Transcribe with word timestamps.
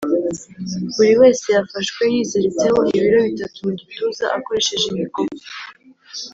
buri 0.95 1.13
wese 1.21 1.45
yafashwe 1.55 2.01
yiziritseho 2.13 2.79
ibiro 2.95 3.19
bitatu 3.27 3.57
mu 3.65 3.71
gituza 3.79 4.23
akoresheje 4.37 4.85
imikoba 4.93 5.35